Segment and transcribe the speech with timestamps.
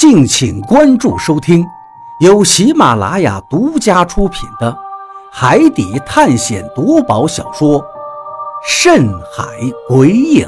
[0.00, 1.62] 敬请关注收听，
[2.20, 4.72] 由喜马拉雅独家出品的
[5.30, 7.78] 《海底探险夺宝小说》
[8.66, 9.44] 《深海
[9.86, 10.46] 鬼影》，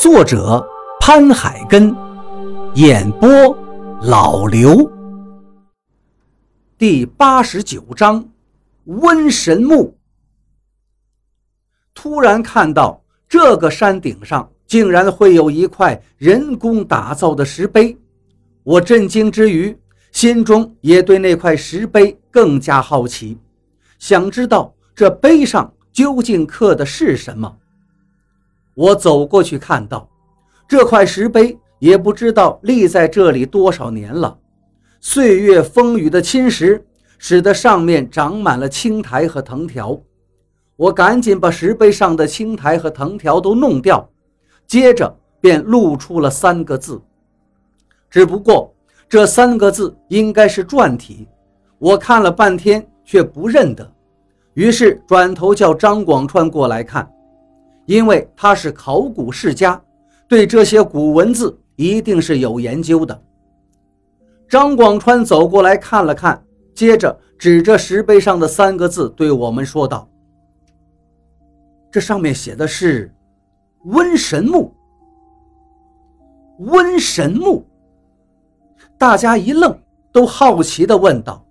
[0.00, 0.66] 作者
[0.98, 1.94] 潘海根，
[2.72, 3.28] 演播
[4.00, 4.90] 老刘。
[6.78, 8.26] 第八十九章，
[8.86, 9.94] 瘟神墓。
[11.92, 12.98] 突然看到
[13.28, 17.94] 这个山顶上竟然会有一块人工打造的石碑。
[18.66, 19.78] 我震惊之余，
[20.10, 23.38] 心中也对那块石碑更加好奇，
[24.00, 27.58] 想知道这碑上究竟刻的是什么。
[28.74, 30.10] 我走过去看到，
[30.66, 34.36] 这块石碑也不知道立在这里多少年了，
[35.00, 36.82] 岁月风雨的侵蚀，
[37.18, 39.96] 使得上面长满了青苔和藤条。
[40.74, 44.10] 我赶紧把石碑上的青苔和藤条都弄掉，
[44.66, 47.00] 接着便露出了三个字。
[48.08, 48.72] 只不过
[49.08, 51.28] 这三个字应该是篆体，
[51.78, 53.88] 我看了半天却不认得，
[54.54, 57.08] 于是转头叫张广川过来看，
[57.84, 59.80] 因为他是考古世家，
[60.26, 63.22] 对这些古文字一定是有研究的。
[64.48, 66.42] 张广川走过来看了看，
[66.74, 70.08] 接着指着石碑上的三个字对我们说道
[71.92, 73.12] ：“这上面写的是
[73.86, 74.72] ‘瘟神墓’，
[76.58, 77.64] 瘟神墓。”
[78.98, 79.78] 大家一愣，
[80.10, 81.44] 都好奇地问道。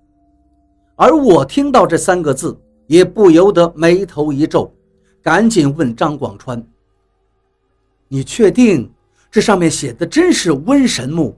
[0.96, 4.74] 而我听到这三个字，也不由得眉头一皱，
[5.22, 6.66] 赶紧问张广川
[8.08, 8.92] ：“你确定
[9.30, 11.38] 这上面写的真是瘟神墓？”“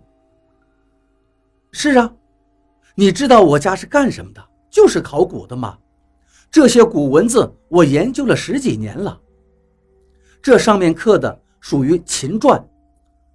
[1.73, 2.13] 是啊，
[2.95, 4.41] 你知道我家是干什么的？
[4.69, 5.77] 就是考古的嘛。
[6.49, 9.19] 这些古文字我研究了十几年了。
[10.41, 12.63] 这上面刻的属于秦篆，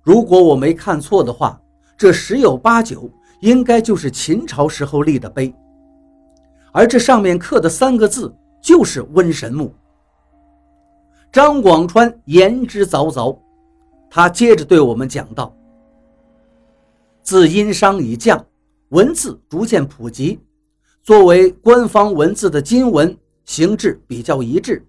[0.02, 1.58] 如果我没看错的话。”
[1.96, 3.08] 这十有八九
[3.40, 5.54] 应该就是秦朝时候立的碑，
[6.72, 9.72] 而这上面刻的三个字就是“瘟神墓”。
[11.30, 13.38] 张广川言之凿凿，
[14.10, 15.54] 他接着对我们讲道
[17.22, 18.44] ：“自殷商以降，
[18.88, 20.40] 文字逐渐普及，
[21.04, 24.84] 作为官方文字的金文形制比较一致。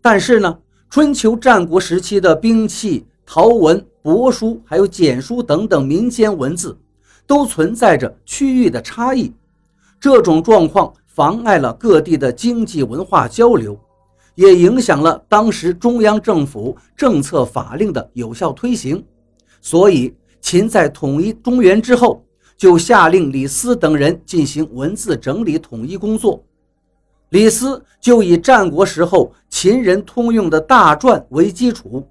[0.00, 0.58] 但是呢，
[0.88, 6.74] 春秋战国时期的兵器、陶文。”帛书还有简书等等民间文字，
[7.26, 9.30] 都存在着区域的差异。
[10.00, 13.78] 这种状况妨碍了各地的经济文化交流，
[14.34, 19.04] 也影响了当时中央政府政策法令的有效推行。
[19.60, 22.24] 所以，秦在统一中原之后，
[22.56, 26.42] 就下令李斯等人进行文字整理统一工作。
[27.28, 32.08] 李斯就以战国时候秦人通用的大篆为基础。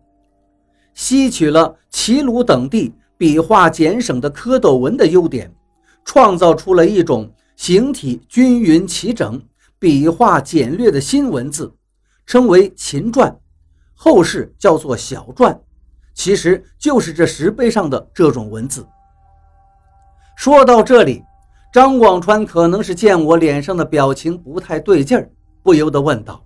[0.97, 5.53] 吸取了齐鲁等地笔画简省的蝌蚪文的优点，
[6.03, 9.39] 创造出了一种形体均匀齐整、
[9.77, 11.71] 笔画简略的新文字，
[12.25, 13.31] 称为秦篆，
[13.93, 15.55] 后世叫做小篆，
[16.15, 18.83] 其实就是这石碑上的这种文字。
[20.35, 21.23] 说到这里，
[21.71, 25.29] 张广川可能是见我脸上的表情不太对劲儿，
[25.61, 26.43] 不由得问道：“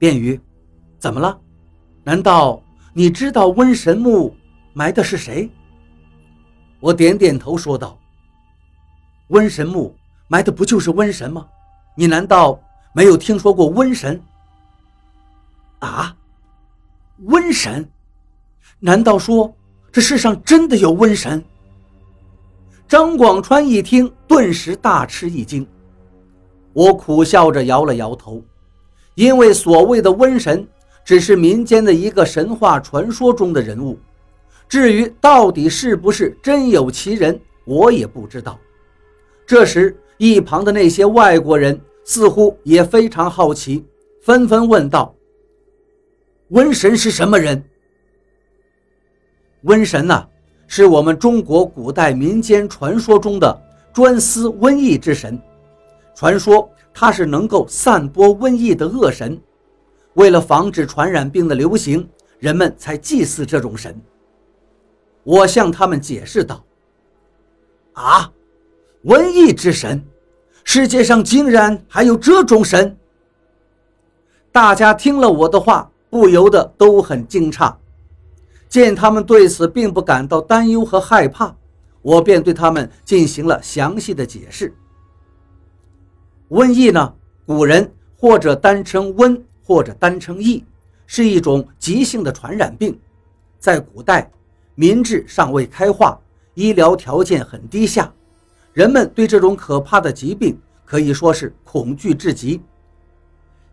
[0.00, 0.40] 便于，
[0.98, 1.38] 怎么了？
[2.02, 2.60] 难道？”
[2.98, 4.34] 你知道瘟神墓
[4.72, 5.50] 埋的是谁？
[6.80, 7.98] 我点点头说道
[9.28, 9.94] ：“瘟神墓
[10.28, 11.46] 埋的不就是瘟神吗？
[11.94, 12.58] 你难道
[12.94, 14.18] 没有听说过瘟神？
[15.80, 16.16] 啊，
[17.26, 17.86] 瘟神？
[18.78, 19.54] 难道说
[19.92, 21.44] 这世上真的有瘟神？”
[22.88, 25.68] 张广川一听，顿时大吃一惊。
[26.72, 28.42] 我苦笑着摇了摇头，
[29.16, 30.66] 因为所谓的瘟神。
[31.06, 33.96] 只是民间的一个神话传说中的人物，
[34.68, 38.58] 至于到底是不是真有其人，我也不知道。
[39.46, 43.86] 这时，一旁的那些外国人似乎也非常好奇，
[44.20, 45.14] 纷纷问道
[46.50, 47.62] ：“瘟神是什么人？”
[49.62, 50.26] 瘟神呐，
[50.66, 53.56] 是我们中国古代民间传说中的
[53.92, 55.40] 专司瘟疫之神，
[56.16, 59.40] 传说他是能够散播瘟疫的恶神。
[60.16, 62.08] 为了防止传染病的流行，
[62.38, 63.98] 人们才祭祀这种神。
[65.22, 66.64] 我向他们解释道
[67.92, 68.32] ：“啊，
[69.04, 70.02] 瘟疫之神，
[70.64, 72.96] 世界上竟然还有这种神！”
[74.50, 77.74] 大家听了我的话，不由得都很惊诧。
[78.68, 81.54] 见他们对此并不感到担忧和害怕，
[82.00, 84.74] 我便对他们进行了详细的解释。
[86.48, 87.14] 瘟疫呢，
[87.44, 89.42] 古人或者单称瘟。
[89.66, 90.64] 或者单称疫，
[91.08, 92.96] 是一种急性的传染病。
[93.58, 94.30] 在古代，
[94.76, 96.16] 民智尚未开化，
[96.54, 98.12] 医疗条件很低下，
[98.72, 102.60] 人们对这种可怕的疾病可以说是恐惧至极。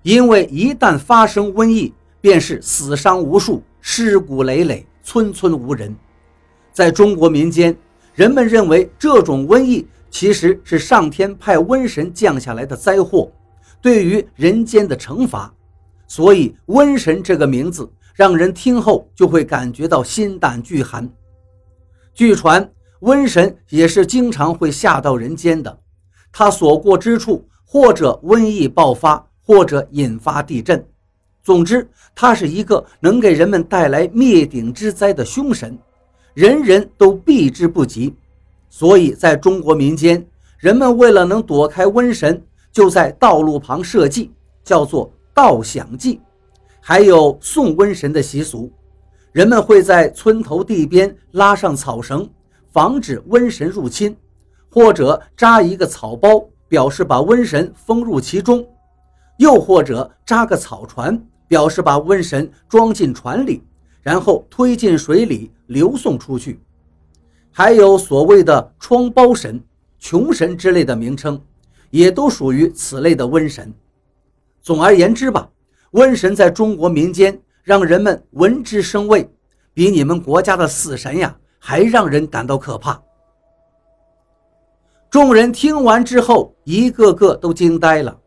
[0.01, 5.95] 因为一旦发生瘟疫，便是死伤无数、尸骨累累、村村无人。
[6.71, 7.77] 在中国民间，
[8.15, 13.31] 人们认为这种瘟疫其实是上天派瘟神降下来的灾祸，
[13.79, 15.53] 对于人间的惩罚。
[16.15, 21.09] 所以，瘟神这个名字让人听后就会感觉到心胆俱寒。
[22.13, 22.71] 据传，
[23.01, 25.75] 瘟神也是经常会下到人间的，
[26.31, 29.27] 他所过之处，或者瘟疫爆发。
[29.45, 30.85] 或者引发地震，
[31.43, 35.77] 总之，他是一个能给人们带来灭顶之灾的凶神，
[36.33, 38.15] 人人都避之不及。
[38.69, 40.25] 所以，在中国民间，
[40.59, 44.31] 人们为了能躲开瘟神，就在道路旁设祭，
[44.63, 46.21] 叫做道响祭，
[46.79, 48.71] 还有送瘟神的习俗。
[49.31, 52.29] 人们会在村头地边拉上草绳，
[52.71, 54.15] 防止瘟神入侵，
[54.69, 58.63] 或者扎一个草包，表示把瘟神封入其中。
[59.37, 63.63] 又或者扎个草船，表示把瘟神装进船里，
[64.03, 66.59] 然后推进水里流送出去。
[67.51, 69.59] 还有所谓的疮包神、
[69.97, 71.41] 穷神之类的名称，
[71.89, 73.73] 也都属于此类的瘟神。
[74.63, 75.47] 总而言之吧，
[75.91, 79.29] 瘟神在中国民间让人们闻之生畏，
[79.73, 82.99] 比你们国家的死神呀还让人感到可怕。
[85.09, 88.17] 众人听完之后，一个个都惊呆了。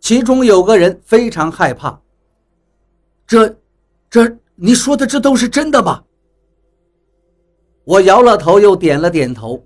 [0.00, 1.98] 其中有个人非常害怕。
[3.26, 3.56] 这，
[4.10, 6.02] 这你说的这都是真的吧？
[7.84, 9.64] 我摇了头，又点了点头。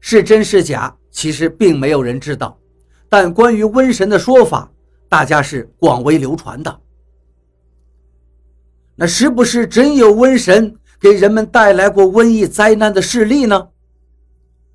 [0.00, 2.58] 是真是假，其实并没有人知道。
[3.08, 4.70] 但关于瘟神的说法，
[5.08, 6.80] 大家是广为流传的。
[8.94, 13.68] 那是不是真有瘟神给人们带来过瘟疫灾难的事例呢？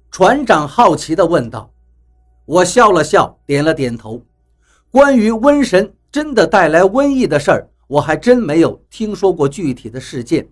[0.09, 1.71] 船长好奇地问道。
[2.45, 4.21] 我笑了笑，点了点头。
[4.91, 10.47] 关于瘟神真的带来瘟疫的事儿，我还真没有听说过具体的事件。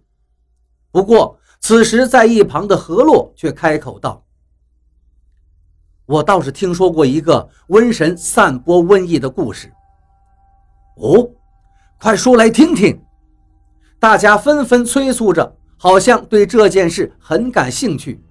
[0.91, 4.25] 不过，此时在一旁的何洛却开口道
[6.05, 9.71] ：“我倒是听说过一个瘟神散播瘟疫的故事。”
[10.97, 11.29] 哦，
[11.99, 13.01] 快说来听听！
[13.99, 18.21] 大家纷纷催促着，好像对这件事很感兴趣。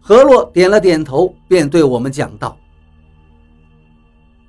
[0.00, 2.56] 何洛点了点头，便对我们讲道。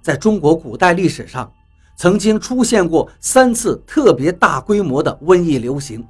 [0.01, 1.51] 在中国古代历史上，
[1.95, 6.03] 曾经出现过三次特别大规模的瘟疫流行。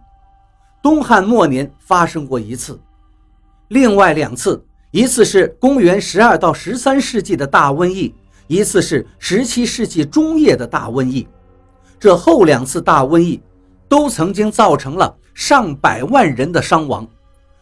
[0.81, 2.79] 东汉末年发生过一次，
[3.67, 8.13] 另外两次，一次是公元十二到十三世纪的大瘟疫，
[8.47, 11.25] 一次是十七世纪中叶的大瘟疫。
[11.97, 13.41] 这后两次大瘟疫，
[13.87, 17.07] 都曾经造成了上百万人的伤亡。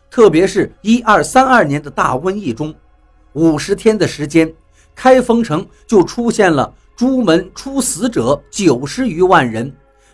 [0.10, 2.74] 特别是一二三二年的大瘟疫中，
[3.34, 4.52] 五十天的时间。
[4.96, 9.72] 开封城就出现了朱门出死者九十余万人，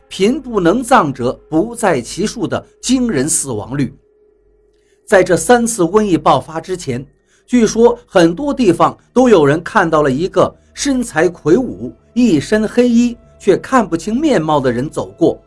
[0.10, 3.92] 贫不能葬者不在其数的惊人死亡率。
[5.06, 7.06] 在这三次瘟疫爆发之前，
[7.46, 15.42] 据说很多地方都有人看到了一个身材魁梧、一身黑衣却看不清面貌的人走过。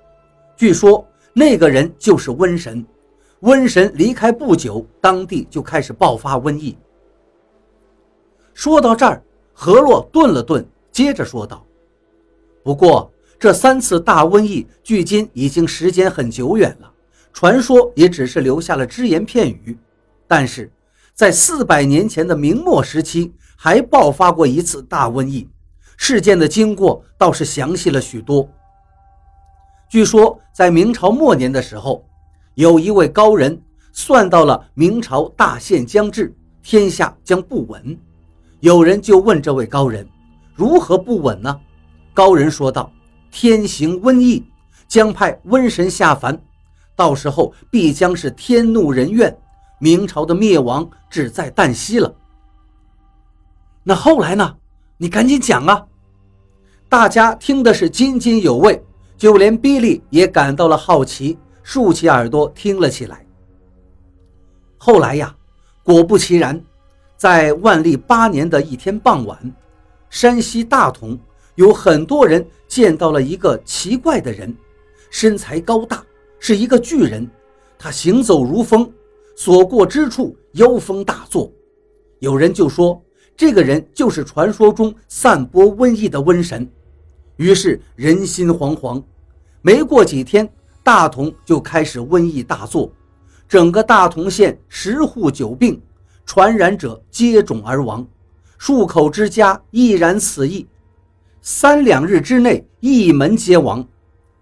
[0.56, 2.84] 据说那个人就是瘟神。
[3.42, 6.76] 瘟神离开不久，当地就开始爆发瘟疫。
[8.54, 9.22] 说到这儿。
[9.60, 11.66] 何洛顿了顿，接着说道
[12.62, 13.10] ：“不过
[13.40, 16.88] 这三次大瘟疫距今已经时间很久远了，
[17.32, 19.78] 传说也只是留下了只言片语。
[20.26, 20.70] 但是，
[21.14, 25.48] 在四百年前的明末时期，还爆发过一次大瘟疫，
[25.96, 28.48] 事件的经过倒是详细了许多。
[29.88, 32.04] 据说，在明朝末年的时候，
[32.54, 33.60] 有一位高人
[33.92, 37.98] 算到了明朝大限将至，天下将不稳。”
[38.60, 40.06] 有人就问这位高人
[40.54, 41.60] ：“如何不稳呢？”
[42.12, 42.92] 高人说道
[43.30, 44.44] ：“天行瘟疫，
[44.88, 46.36] 将派瘟神下凡，
[46.98, 49.38] 到时候必将是天怒人怨，
[49.78, 52.12] 明朝的灭亡只在旦夕了。”
[53.86, 54.56] 那后来呢？
[54.96, 55.86] 你赶紧讲啊！
[56.88, 58.82] 大家听的是津津有味，
[59.16, 63.24] 就连比利也感到了好奇，竖起耳朵听了起来。
[64.76, 65.32] 后来呀，
[65.84, 66.60] 果不其然。
[67.16, 69.38] 在万历八年的一天傍晚，
[70.10, 71.16] 山西大同
[71.54, 74.52] 有很多人见到了一个奇怪的人，
[75.10, 76.02] 身材高大，
[76.38, 77.28] 是一个巨人。
[77.78, 78.90] 他行走如风，
[79.36, 81.52] 所过之处妖风大作。
[82.18, 83.00] 有人就说，
[83.36, 86.68] 这个人就是传说中散播瘟疫的瘟神。
[87.36, 89.00] 于是人心惶惶。
[89.62, 90.48] 没过几天，
[90.82, 92.90] 大同就开始瘟疫大作，
[93.48, 95.80] 整个大同县十户九病，
[96.26, 98.04] 传染者接踵而亡，
[98.56, 100.66] 数口之家亦然此意。
[101.42, 103.86] 三两日之内，一门皆亡。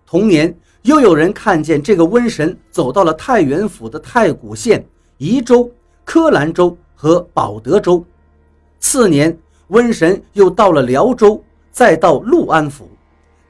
[0.06, 4.86] 同年，又有人看见这个瘟神走到了太原府的太谷县、
[5.18, 5.68] 宜州、
[6.04, 8.04] 柯兰州和保德州。
[8.78, 9.36] 次年，
[9.70, 12.88] 瘟神又到了辽州，再到六安府。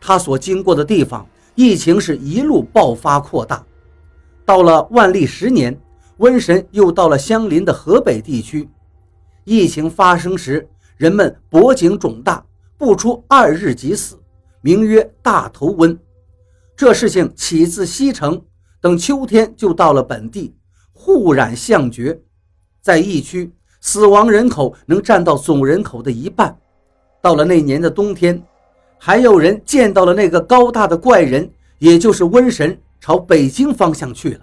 [0.00, 3.62] 他所经过的地方，疫情是一路爆发扩大。
[4.47, 5.78] 到了万历十年，
[6.19, 8.66] 瘟神又到了相邻的河北地区。
[9.45, 10.66] 疫情发生时，
[10.97, 12.43] 人们脖颈肿大，
[12.78, 14.16] 不出二日即死，
[14.62, 15.95] 名曰大头瘟。
[16.76, 18.42] 这事情起自西城，
[18.80, 20.54] 等秋天就到了本地，
[20.92, 22.21] 互染相绝，
[22.83, 23.50] 在疫区。
[23.80, 26.59] 死亡人口能占到总人口的一半。
[27.23, 28.42] 到了那年的冬天，
[28.99, 34.40] 还有人见到了那个高大的怪人，也就是瘟神，朝北京方向去了。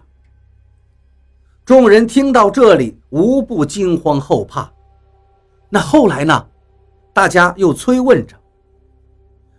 [1.66, 4.72] 众人听到这里，无不惊慌后怕。
[5.70, 6.48] 那后来呢？
[7.14, 8.36] 大家又催问着。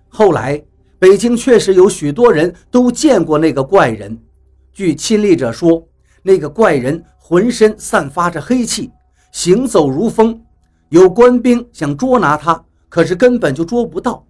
[0.09, 0.61] 后来，
[1.05, 4.19] 北京确实有许多人都见过那个怪人。
[4.73, 5.87] 据亲历者说，
[6.23, 8.91] 那个怪人浑身散发着黑气。
[9.31, 10.41] 行走如风，
[10.89, 14.27] 有官兵想捉拿他，可是根本就捉不到。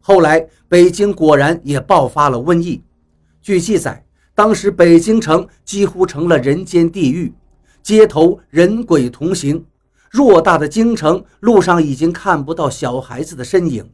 [0.00, 2.82] 后来北京果然也爆发了瘟疫。
[3.40, 7.32] 据记载，当时北京城几乎成了人间地狱，
[7.80, 9.64] 街头人鬼同行。
[10.10, 13.88] 偌大的京城路上已经看不到小孩子的身影，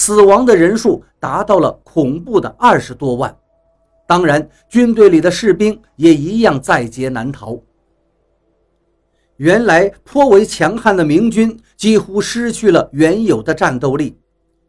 [0.00, 3.36] 死亡的人数达到了恐怖的二十多万。
[4.06, 7.60] 当然，军队里的士兵也一样在劫难逃。
[9.36, 14.16] 原来颇为强悍的明军几乎失去了原有的战斗力，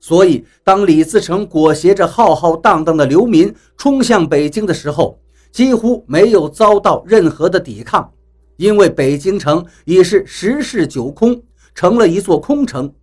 [0.01, 5.17] 所以当李自成裹挟着浩浩荡荡的流民冲向北京的时候，
[5.49, 8.11] 几乎没有遭到任何的抵抗，
[8.57, 11.41] 因为北京城已是十室九空，
[11.73, 12.93] 成了一座空城，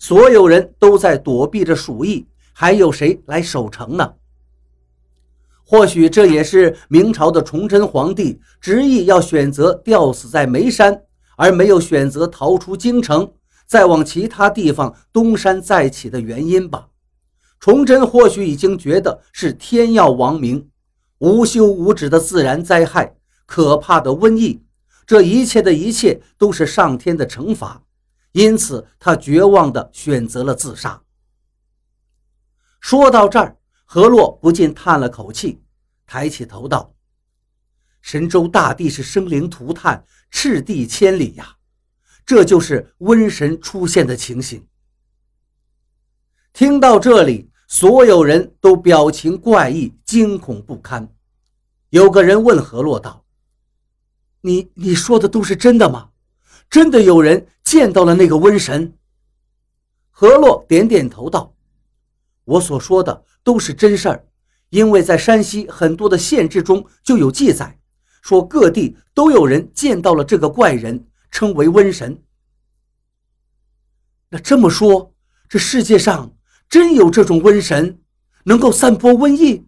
[0.00, 4.14] 所有人都在躲避着鼠疫，还有谁来守城呢？
[5.64, 11.02] 或许这也是明朝的崇祯皇帝执意要选择吊死在眉山。
[11.36, 13.32] 而没有选择逃出京城，
[13.66, 16.88] 再往其他地方东山再起的原因吧。
[17.58, 20.68] 崇祯或许已经觉得是天要亡明，
[21.20, 23.16] 无休无止的自然灾害，
[23.46, 24.62] 可怕的瘟疫，
[25.06, 27.82] 这一切的一切都是上天的惩罚，
[28.32, 31.02] 因此他绝望地选择了自杀。
[32.80, 35.60] 说到这儿，何洛不禁叹了口气，
[36.06, 36.94] 抬起头道。
[38.00, 41.56] 神州大地是生灵涂炭，赤地千里呀，
[42.24, 44.66] 这就是瘟神出现的情形。
[46.52, 51.12] 听到这里，所有人都表情怪异，惊恐不堪。
[51.90, 53.24] 有个人问何洛道
[54.40, 56.09] ：“你你说的都是真的吗？
[56.70, 58.94] 真的有人见到了那个瘟神？”
[60.10, 61.52] 何洛点点头道
[62.44, 64.24] ：“我所说的都是真事儿，
[64.68, 67.76] 因为在山西很多的县志中就有记载。”
[68.22, 72.22] 说各地都有人见到了这个怪人，称为瘟神。
[74.28, 75.14] 那这么说，
[75.48, 76.30] 这世界上
[76.68, 77.98] 真有这种瘟神，
[78.44, 79.66] 能够散播瘟疫？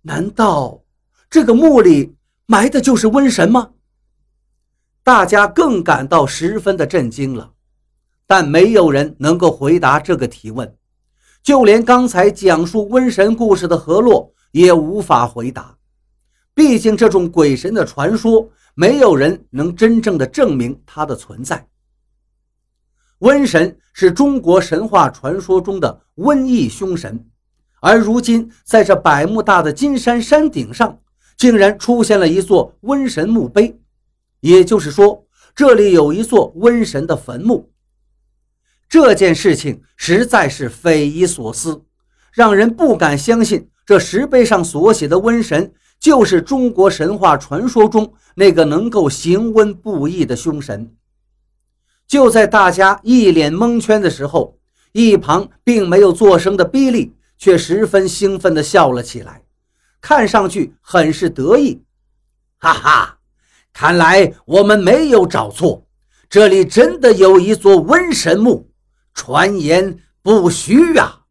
[0.00, 0.82] 难道
[1.30, 2.16] 这个墓里
[2.46, 3.70] 埋的就是瘟神吗？
[5.04, 7.52] 大家更感到十分的震惊了，
[8.26, 10.76] 但没有人能够回答这个提问，
[11.42, 15.76] 就连刚才讲述瘟神故事的何洛也无法回答。
[16.54, 21.66] 毕竟，这种鬼神的传说，没有人能真正的证明它的存在。
[23.18, 27.26] 瘟神是中国神话传说中的瘟疫凶神，
[27.80, 31.00] 而如今在这百慕大的金山山顶上，
[31.36, 33.80] 竟然出现了一座瘟神墓碑，
[34.42, 35.24] 也就是说，
[35.56, 37.72] 这里有一座瘟神的坟墓。
[38.88, 41.84] 这件事情实在是匪夷所思，
[42.30, 45.72] 让人不敢相信，这石碑上所写的瘟神。
[45.98, 50.96] 就是中国神话传说中那个能够行瘟布疫的凶神。
[52.08, 54.58] 就在大家一脸蒙圈的时候，
[54.90, 59.44] 一旁并没有作声的比利却十分兴奋地笑了起来，
[60.00, 61.84] 看上去很是得意。
[62.58, 63.18] 哈哈，
[63.72, 65.86] 看来我们没有找错，
[66.28, 68.68] 这里真的有一座瘟神墓，
[69.14, 71.21] 传言不虚啊！